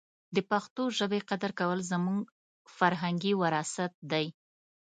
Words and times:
د 0.35 0.37
پښتو 0.49 0.83
ژبې 0.97 1.19
قدر 1.29 1.51
کول 1.59 1.79
زموږ 1.91 2.19
فرهنګي 2.77 3.33
وراثت 3.41 3.93
دی. 4.11 4.25